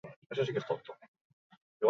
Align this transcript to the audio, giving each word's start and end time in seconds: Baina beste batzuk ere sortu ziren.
Baina 0.03 0.13
beste 0.29 0.39
batzuk 0.39 0.57
ere 0.61 0.65
sortu 0.71 0.97
ziren. 0.97 1.13